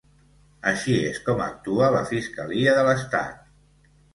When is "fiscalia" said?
2.15-2.77